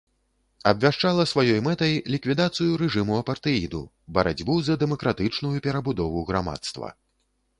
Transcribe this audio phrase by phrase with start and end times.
[0.69, 3.81] Абвяшчала сваёй мэтай ліквідацыю рэжыму апартэіду,
[4.19, 6.87] барацьбу за дэмакратычную перабудову грамадства.